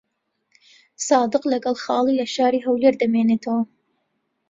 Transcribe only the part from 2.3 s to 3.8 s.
شاری هەولێر دەمێنێتەوە.